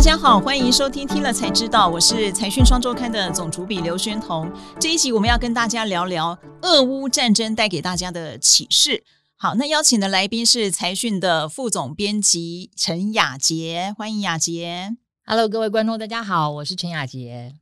[0.00, 4.50] 大家好，欢迎收听听了才知道，我是财讯双周刊的总主笔刘宣彤。
[4.80, 9.04] 这一集我们要跟大家聊聊俄乌战争带给大家的启示。
[9.36, 14.96] 好，那邀请的来宾是财讯的副总编辑陈雅杰，欢迎雅杰。
[15.26, 17.52] Hello，各位观众，大家好，我是陈雅杰。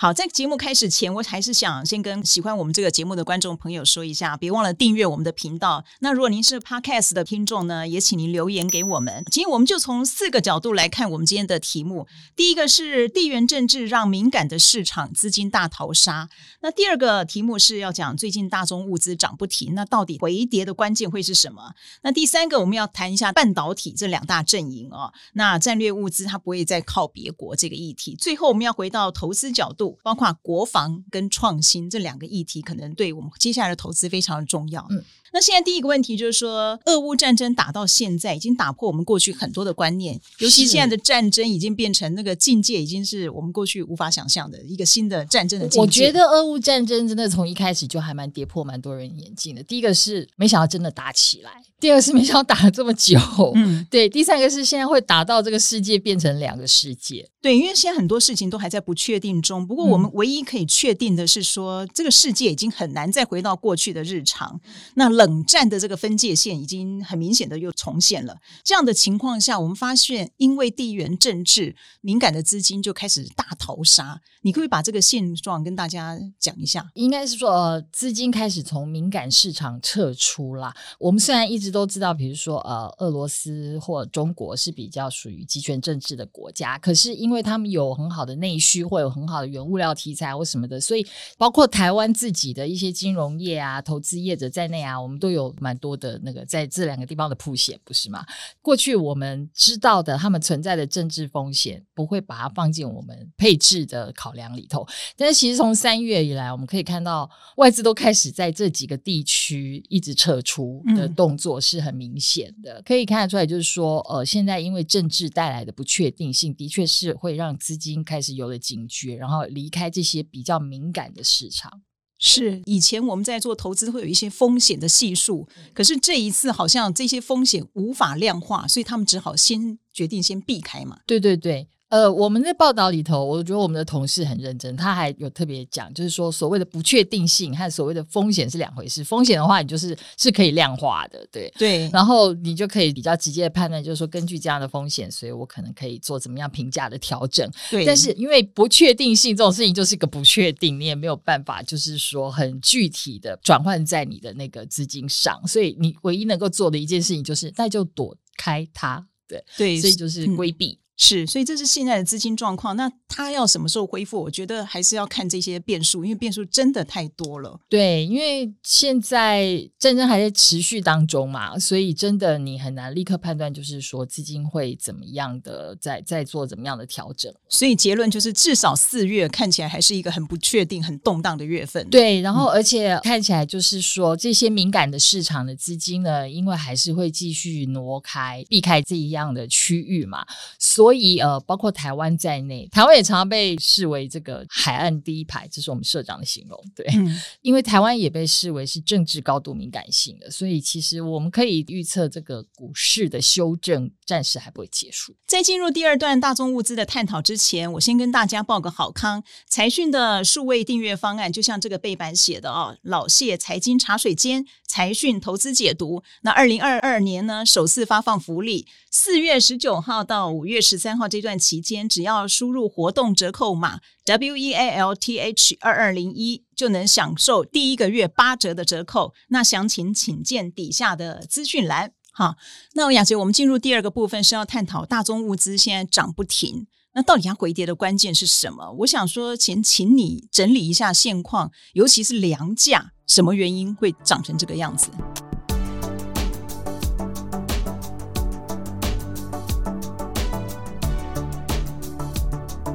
[0.00, 5.84] 好，在节目开始前，我还是想先跟喜欢我们这个节目的观众朋友说一下，别忘了订阅我们的频道。
[5.98, 9.24] 那如果您是 Podcast 的听众呢，也请您留言给我们。
[9.28, 12.06] 今天我们就从四个角度来看我们今天的题目。
[12.36, 16.28] 第一个是地缘政治让敏感的市场资金大逃杀。
[16.60, 21.72] 那第二个题目是要讲最近大宗物资涨不停，那到底回跌的关键会是什么？
[22.02, 25.12] 那第三个我们要谈一下半导体这两大阵营哦。
[25.32, 28.14] 那战略物资它不会再靠别国这个议题。
[28.14, 29.87] 最后我们要回到投资角度。
[30.02, 34.86] 包括国防跟创新这两个议题，可能对我们接下来的投资非常的重要。
[34.90, 35.04] 嗯。
[35.32, 45.80] 那现在第一个问题就是说，俄乌战争打到现在，已经打破我们过去很多的观念，尤其现在的战争已经变成那个境界，已经是我们过去无法想象的一个新的战争的境界。
[45.80, 49.62] 我觉得俄乌战争真的从一开始就还蛮跌破蛮多人眼镜的。
[49.62, 53.18] 第一个是没想到真的打起来，第二个是没想到打了这么久，
[53.54, 57.28] 嗯，对，第三个是现在会打到这个世界变成两个世界。
[57.40, 59.64] 对，因为现在很多事情都还在不确定中。
[59.64, 64.60] 不过我们唯一可以确定的是说，这个世界已经很难再回到过去的日常。
[64.94, 68.36] 那冷战的这个分界线已经很明显的又重现了。
[68.62, 74.20] 这样的情况下，我们发现因为地缘政治敏感的资金就开始大逃杀。
[74.42, 76.88] 你可以把这个现状跟大家讲一下。
[76.94, 80.72] 应该是说，呃，资金开始从敏感市场撤出啦。
[81.00, 91.04] 我们虽然一直都知道，比如说，呃，俄罗斯或中国是比较属于集权政治的国家，可是因为他们有很好的内需，或有很好的原物料题材或什么的，所以
[91.36, 95.48] 包括台湾自己的一些金融业啊、投资业者在内啊，们都有。
[95.60, 98.24] 蛮多的那个在这两个地方的铺险，不是吗？
[98.60, 104.86] 过去我们知道的，他们存在的政治风险，不会把它放进我们配置的考量里头。
[105.16, 121.82] 但是其实从三月以来，我们可以看到外资都开始在这几个地区一直撤出的动作是很明显的，可以看得出来，就是说，呃，现在因为政治带来的不确定性，的确是会让资金开始有了警觉，然后离开这些比较敏感的市场。
[122.18, 130.98] 是以前我们在做投资会有一些风险的系数，可是这一次好像这些风险无法量化，所以他们只好先决定先避开嘛。
[131.06, 131.68] 对对对。
[131.88, 139.02] 呃，我们在报道里头，我觉得我们的同事很认真，他还有特别讲，就是说所谓的不确定性和所谓的风险是两回事。
[139.02, 147.50] 风险的话，你就是是可以量化的，对对，然后你就可以比较直接的判断，就是说根据这样的风险，所以我可能可以做怎么样评价的调整。
[147.70, 160.78] 对，但是因为不确定性这种事情就是一个不确定，你也没有办法，就是说很具体的转换在你的那个资金上，所以你唯一能够做的一件事情就是那就躲开它，对对，所以就是规避。
[161.00, 162.76] 是，所以这是现在的资金状况。
[162.76, 164.20] 那它要什么时候恢复？
[164.20, 167.58] 我觉得还是要看这些变数，因为变数真的太多了。
[167.68, 177.32] 对，因为现在战争还在持续当中嘛，所以真的你很难立刻判断，就是说资金会怎么样的，在在做怎么样的调整。
[177.48, 181.88] 所以结论就是，至少四月看起来还是一个很不确定、很动荡的月份。
[181.88, 190.26] 对，然后而且看起来就是说，这些敏感的市场的资金呢，因为还是会继续挪开、避开这一样的区域嘛，
[190.58, 196.58] 所所以呃，包括台湾在内，台湾也常常被视为这个海岸第一排，这是我们社长的形容。
[196.74, 196.86] 对，
[197.42, 205.14] 因为台湾也被视为是政治高度敏感性的，所以其实我们可以预测，这个股市的修正暂时还不会结束。
[205.26, 214.46] 在进入第二段大宗物资的探讨之前，我先跟大家报个好康：财讯的数位订阅方案，就像这个背板写的哦，老谢财经茶水间。
[214.68, 229.14] 财讯投资解读，那二零二二年呢，首次发放福利，四月十九号到五月十三号这段期间，只要输入活动折扣码 W E A L T H 二二零一，就能享受第一个月八折的折扣。
[229.28, 231.92] 那详情请见底下的资讯栏。
[232.12, 232.36] 好，
[232.74, 238.70] 那雅杰，我们进入第二个部分是要探讨大宗物资现在涨不停，那到底它回跌的关键是什么？
[238.80, 242.92] 我想说，请请你整理一下现况，尤其是粮价。
[243.08, 244.90] 什么原因会长成这个样子？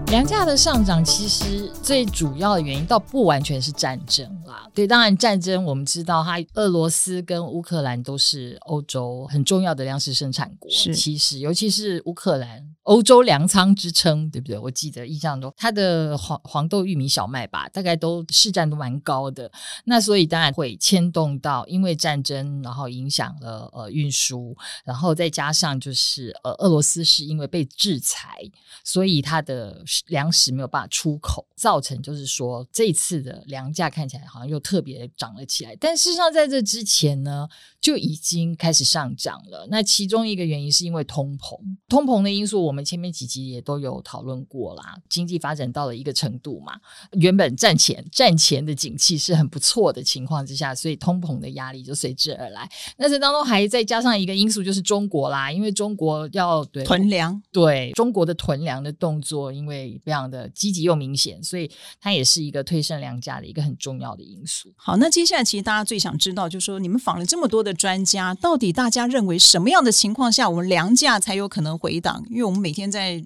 [0.08, 4.70] 粮价的上涨，其实最主要的原因倒不完全是战争啦。
[4.74, 10.70] 对，当然战争我们知道，它俄罗斯跟乌克兰都是欧洲很重要的粮食生产国。
[10.70, 12.70] 是，其实尤其是乌克兰。
[12.84, 14.60] 欧洲粮仓之称，对不对？
[14.60, 19.50] 我记得印象中，它的黄黄豆、玉米、小麦吧，大概都市占都蛮高的。
[19.86, 24.54] 那所以当然会牵动到，因为战争，然后影响了呃运输，
[24.84, 28.38] 然后再加上就是呃俄罗斯是因为被制裁，
[28.84, 35.74] 所以它的粮食没有办法出口，造成就是说这次的粮价看起来好像又特别涨了起来。
[35.80, 37.48] 但事实上在这之前呢，
[37.80, 39.66] 就已经开始上涨了。
[39.72, 41.58] 那其中一个原因是因为通膨，
[41.88, 42.74] 通膨的因素我。
[42.74, 46.74] 我们前面几集也都有讨论过啦，经济发展到了一个程度嘛，
[47.12, 52.68] 原本战前战前的景气是很不错的情况之下，所以通膨的压力就随之而来。
[52.98, 61.70] 那这当中还再加上一个因素，就是中国啦，因为中国要对囤粮，对中国的囤粮的动作，因为非常的积极又明显，所以
[62.02, 64.70] 它也是一个推升粮价的一个很重要的因素。
[64.76, 72.24] 好，那接下来其实大家最想知道，就是说你们访了这么多的专家，到底大家认为什么样的情况下，我们粮价才有可能回档？
[72.30, 73.24] 因为我们每天在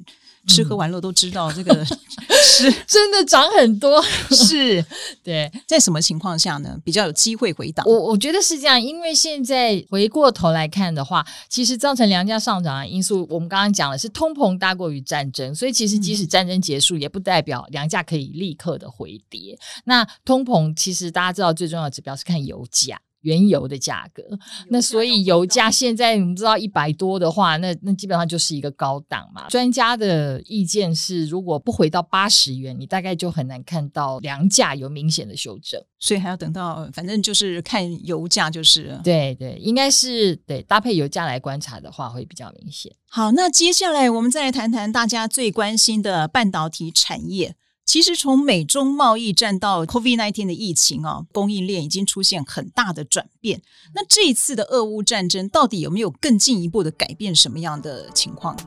[0.48, 1.84] 吃喝玩乐都知道，这个
[2.42, 4.02] 是 真的涨很多。
[4.32, 4.84] 是
[5.22, 6.80] 对，在什么情况下呢？
[6.86, 7.86] 比较有机会回档？
[7.86, 19.60] 我我觉得是这样，因为现在回过头来看的话，其实造成粮价上涨的因素，我们刚刚讲的是通膨大过于战争，所以其实即使战争结束，也不代表粮价可以立刻的回跌。
[19.84, 23.02] 那通膨其实大家知道最重要的指标是看油价。
[23.22, 24.24] 原油的价格，
[24.70, 29.50] 那所以油价现在你们知道一百多的话，那那基本上就是一个高档嘛。
[29.50, 35.84] 专家的意见是，如果不回到八十元，你大概就很难看到粮价有明显的修正。
[36.00, 42.96] 所以还要等到，反正就是看油价，就是对对，应该是对搭配油价来观察的话，会比较明显。
[43.10, 47.56] 好，那接下来我们再来谈谈大家最关心的半导体产业。
[47.88, 53.62] 其实从美中贸易战到 COVID-19 的疫情啊，供应链已经出现很大的转变。
[53.96, 58.58] 那这一次的俄乌战争到底有没有更进一步的改变什么样的情况？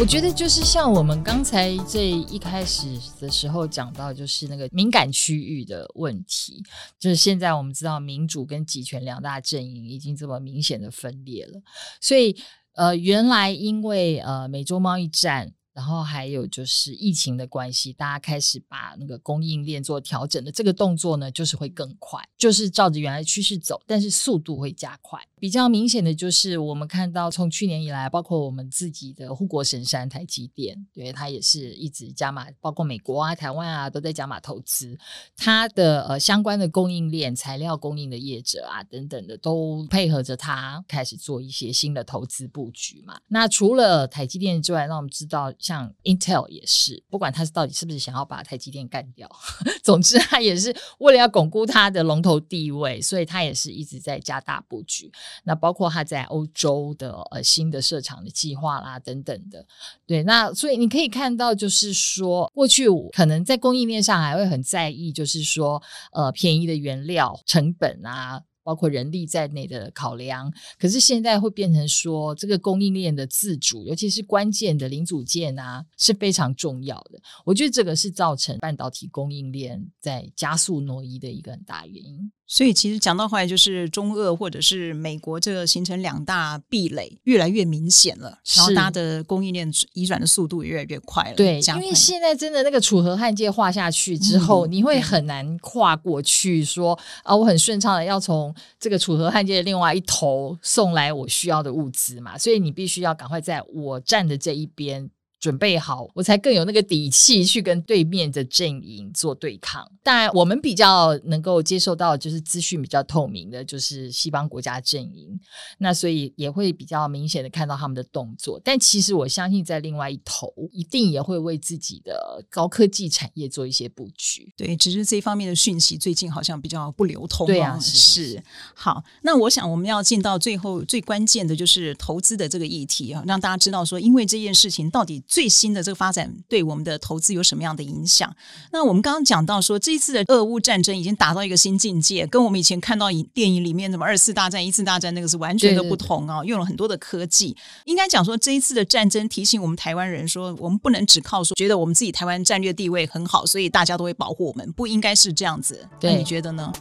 [0.00, 6.62] 我觉得就是像我们刚才这一开始的时候讲到，就是那个敏感区域的问题，
[6.98, 11.62] 就是现在我们知道民主跟集权两大阵营已经这么明显的分裂了，
[12.00, 12.36] 所以
[12.74, 15.52] 呃，原来因为呃美洲贸易战。
[15.74, 25.20] 然后还有就是疫情的关系，大家开始把那个供应链做调整的这个动作呢，就是会更快，就是照着原来趋势走，但是速度会加快。
[25.40, 34.96] 比较明显的就是我们看到从去年以来，包括我们自己的护国神山台积电，对它也是一直加码，包括美国啊、台湾啊都在加码投资，
[35.36, 43.20] 它的呃相关的供应链、材料供应的业者啊等等的都配合着它开始做一些新的投资布局嘛。
[43.26, 45.52] 那除了台积电之外，让我们知道。
[45.64, 49.26] 像 Intel 也是，不管他是到底是不是想要把台积电干掉，
[49.82, 55.10] 总之他也是为了要巩固他的龙头地位，所以他也是一直在加大布局。
[55.44, 59.66] 那包括他在欧洲的呃新的设厂的计划啦等等的，
[60.06, 62.84] 对，那所以你可以看到，就是说过去
[63.14, 65.82] 可能在供应链上还会很在意，就是说
[66.12, 68.42] 呃便宜的原料成本啊。
[68.64, 77.20] 包括人力在内的考量，可是现在会变成说，这个供应链的自主，尤其是关键的零组件啊，是非常重要的。
[77.44, 82.32] 我觉得这个是造成半导体供应链在加速挪移的一个很大原因。
[82.46, 88.38] 所以其实讲到后来，就是中俄或者是美国这个形成两大壁垒，越来越明显了。
[88.56, 91.34] 然后它的供应链移转的速度也越来越快了。
[91.34, 102.36] 对，因为现在真的那个楚河汉界画下去之后，你会很难跨过去说啊，我很顺畅的要从这个楚河汉界的另外一头送来我需要的物资嘛。
[102.36, 105.10] 所以你必须要赶快在我站的这一边。
[105.44, 109.86] 准备好，我才更有那个底气去跟对面的阵营做对抗。
[110.02, 115.38] 当然，我们比较能够接受到就是资讯比较透明的，就是西方国家阵营。
[115.76, 118.58] 那所以也会比较明显的看到他们的动作。
[118.64, 124.50] 但其实我相信，在另外一头，一定也会为自己的高科技产业做一些布局。
[124.56, 127.46] 对，只是这方面的讯息最近好像比较不流通。
[127.46, 128.42] 对啊，是。
[128.74, 135.22] 好，那我想我们要进到最后最关键的就是投资的这个议题啊，让大家知道说，因为这件事情到底。
[135.34, 138.32] 最新的这个发展对我们的投资有什么样的影响？
[138.70, 146.44] 那我们刚刚讲到说，这一次的俄乌战争已经达到一个新境界，跟我们以前看到影电影里面什么二次大战、一次大战那个是完全的不同啊！
[146.44, 155.84] 用了很多的科技，应该讲说这一次的战争提醒我们台湾人说，我们不能只靠说觉得我们自己台湾战略地位很好，所以大家都会保护我们，不应该是这样子。
[156.00, 156.72] 那你觉得呢？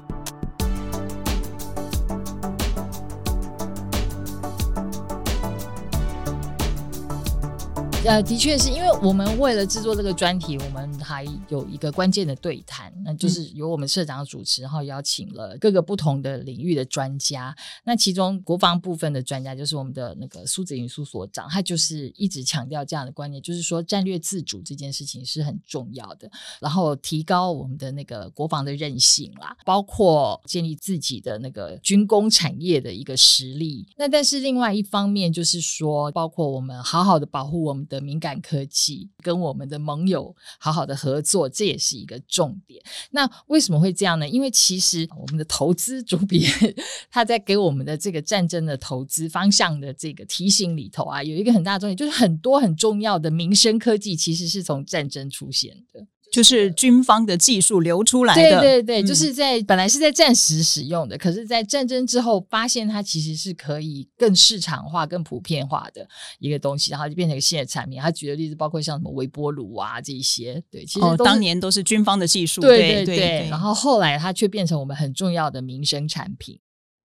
[8.05, 17.55] 呃，的确是因为我们为了制作这个专题，我们还有一个关键的对谈，那就是由我们社长主持，然后邀请了各个不同的领域的专家。
[17.86, 26.29] 那其中国防部分的专家就是我们的那个苏子云苏所长，他就是一直强调这样的观念，就是说战略自主这件事情是很重要的，
[26.60, 33.88] 然后提高我们的那个国防的韧性啦，包括建立自己的那个军工产业的一个实力。
[33.95, 42.81] 那但是另外一方面就是说，包括我们好好的保护我们的敏感科技，跟我们的盟友好好的合作，这也是一个重点。
[43.12, 44.27] 那为什么会这样呢？
[44.27, 46.45] 因为其实我们的投资主笔
[47.12, 56.07] 他在给我们的这个战争的投资方向的这个提醒里头啊，有一个很大的重点，就是很多很重要的民生科技其实是从战争出现的。
[56.33, 66.07] 就是军方的技术流出来的，对对对，就是在本来是在战时使用的，可是，在战争之后发现它其实是可以更市场化、更普遍化的
[66.39, 68.01] 一个东西，然后就变成一个新的产品。
[68.01, 73.47] 他举的例子包括像什么微波炉啊这一些，对，其实当年都是军方的技术，对对对。
[73.51, 76.59] 然后后来它却变成我们很重要的民生产品。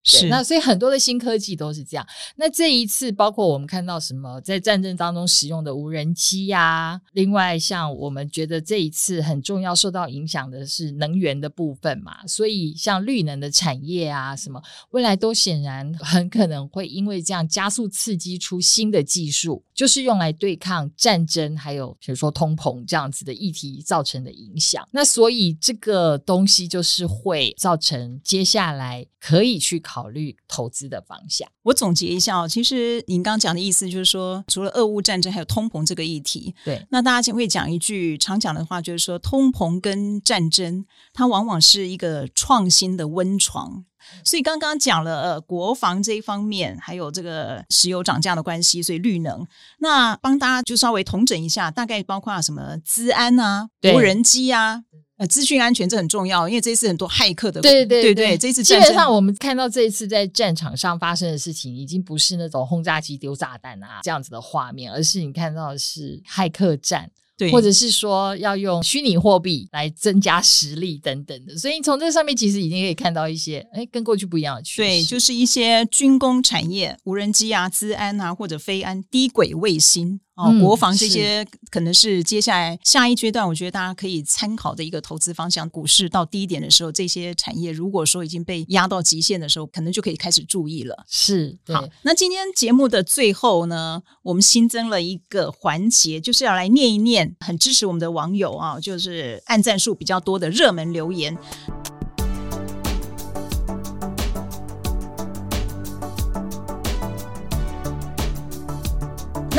[0.09, 2.07] 是，那所以很多的新科技都是这样。
[2.37, 24.87] 那这一次，包括我们看到什么在战争当中使用的无人机呀，另外像我们觉得这一次很重要受到影响的是能源的部分嘛，所以像绿能的产业啊，什么未来都显然很可能会因为这样加速刺激出新的技术，就是用来对抗战争，还有比如说通膨这样子的议题造成的影响。
[24.93, 29.79] 那所以这个东西就是会造成接下来可以去。
[29.81, 31.49] 考虑投资的方向。
[31.63, 36.53] 我总结一下哦，其实您刚刚讲的意思就是说，除了俄乌战争，还有通膨这个议题。
[36.65, 43.85] 对，那大家就会讲一句常讲的话，就是说，通膨跟战争，它往往是一个创新的温床。
[44.25, 49.47] 所以刚刚讲了呃，国防这一方面，还有这个石油涨价的关系，所以绿能。
[49.79, 54.85] 那帮大家就稍微统整一下，大概包括什么资安啊、无人机啊。
[55.19, 67.11] 呃，资讯安全这很重要，因为这一次很多骇客的，对对对，这一次基本上我们看到这一次在战场上发生的事情，已经不是那种轰炸机丢炸弹啊这样子的画面，而是你看到的是骇客战。
[67.39, 74.83] 对，或者是说要用虚拟货币来增加实力等等的，所以从这上面其实已经可以看到一些，哎，跟过去不一样的趋势。
[74.83, 80.21] 对，就是一些军工产业、无人机啊、资安啊，或者飞安、低轨卫星。
[80.39, 85.69] 哦，国防这些可能是接下来下一阶段，我觉得大家可以参考的一个投资方向。
[85.69, 91.05] 股市到低点的时候，这些产业如果说已经被压到极限的时候，可能就可以开始注意了。
[91.09, 91.85] 是，好。
[92.03, 101.37] 那今天节目的最后呢，我们新增了一个环节，就是要来念一念很支持我们的网友啊，就是按赞数比较多的热门留言。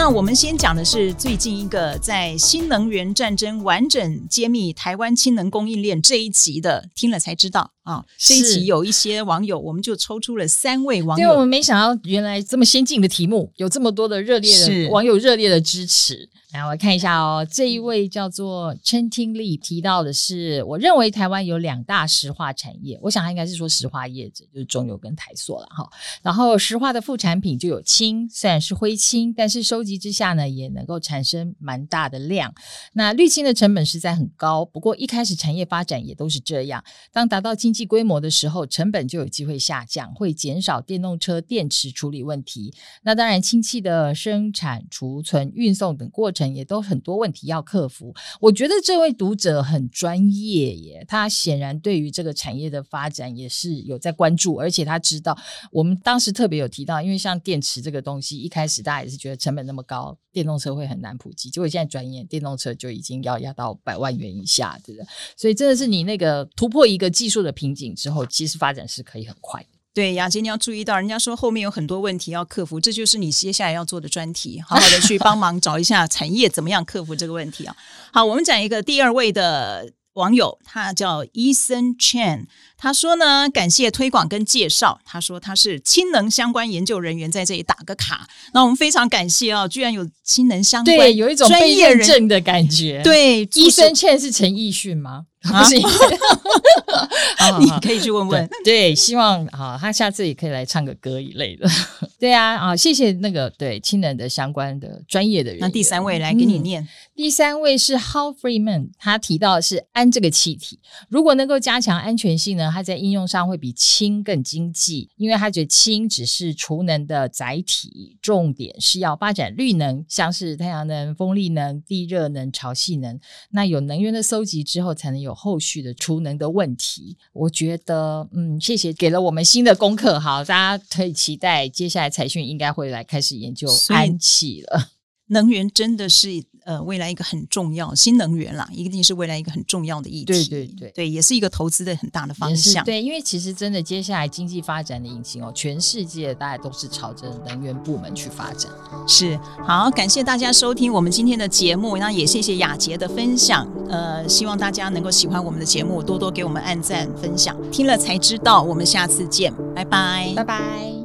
[0.01, 7.73] 那我们先讲的是最近一个在新能源战争完整揭秘台湾氢能供应链这一集的，听了才知道。
[7.89, 8.05] 啊。
[8.17, 16.29] 这一集有一些网友，我们就抽出了三位网友，因为我们没想到原来这么先进的题目，有这么多的热烈的网友热烈的支持。
[16.51, 17.45] 来，我看一下哦。
[17.49, 25.87] 这一位叫做陈听力提到的是，我认为台湾有两大石化产业，我想他应该是说石化业者，就是中油跟台塑了哈。
[26.23, 32.51] 然后石化的副产品就有氢，虽然是灰氢，但是收集之下呢，也能够产生蛮大的量。
[32.93, 36.83] 那滤氢的成本实在很高，不过一开始产业发展也都是这样。
[37.11, 42.73] 当达到经济规模的时候，成本就有机会下降，会减少电动车电池处理问题。
[43.03, 46.49] 那当然，氢气的生产、储存、运送等过程。
[46.49, 48.13] 也都很多问题要克服。
[48.41, 55.37] 我觉得这位读者很专业耶，他显然对于这个产业的发展也是有在关注，而且他知道
[55.71, 65.07] 我们当时特别有提到，因为像电池这个东西，一开始大家也是觉得成本那么高，电动车会很难普及，结果现在转眼电动车就已经要压到百万元以下，对不对？
[65.37, 69.67] 所以真的是你那个突破一个技术的瓶颈之后，其实发展是可以很快的。
[69.91, 77.75] 对，雅洁你要注意到，人家说后面有很多问题要克服，这就是你接下来要做的专题，好好的去帮忙找一下产业怎么样克服这个问题啊。
[78.13, 82.45] 好，我们讲一个第二位的网友，他叫 Eason Chen，
[82.79, 88.27] 他说呢，感谢推广跟介绍，他说他是氢能相关研究人员，在这里打个卡。
[88.53, 93.01] 那我们非常感谢哦，居然有氢能相关，对，有一种被认证的感觉。
[93.03, 95.25] 对，Eason Chen 是陈奕迅吗？
[95.41, 95.75] 不是，
[97.61, 98.49] 你可以去问问。
[98.65, 101.65] 对，希望啊，他下次也可以来唱个歌一类的。
[102.19, 105.59] 对啊，啊，谢谢那个对氢能的相关的专业的人。
[105.61, 106.85] 那第三位来给你念。
[107.15, 123.19] 第三位是 How Freeman，他提到的是氨这个气体，如果能够加强安全性呢，能它在应用上会比氢更经济，因为它觉得氢只是储能的载体，重点是要发展绿能，像是太阳能、风力能、地热能、潮汐能。
[123.49, 127.17] 那有能源的搜集之后，才能有后续的储能的问题。
[127.33, 134.89] 我觉得，嗯，谢谢给了我们新的功课，好，大家可以期待接下来财讯应该会来开始研究氨气了。
[135.27, 136.29] 能源真的是
[136.69, 140.25] 呃未来一个很重要新能源啦，一定是未来一个很重要的议题。
[140.25, 142.85] 对对对对，也是一个投资的很大的方向。
[142.85, 148.71] 对，因为其实真的接下来经济发展的引擎哦，全世界大家都是朝着能源部门去发展。
[149.07, 149.35] 是
[149.65, 153.67] 好，感谢大家收听我们今天的节目，那也谢谢雅洁的分享。
[153.89, 157.57] 呃，希望大家能够喜欢我们的节目，多多给我们按赞分享。
[157.71, 160.31] 听了才知道，我们下次见，拜拜。
[160.35, 160.98] 拜拜。